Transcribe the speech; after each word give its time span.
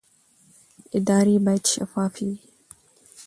ادارې 0.97 1.35
باید 1.45 1.63
شفافې 1.73 2.23
وي 2.29 2.37